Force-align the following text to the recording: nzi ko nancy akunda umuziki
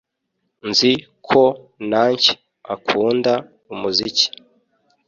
nzi 0.69 0.91
ko 1.27 1.41
nancy 1.89 2.31
akunda 2.73 3.33
umuziki 3.73 4.25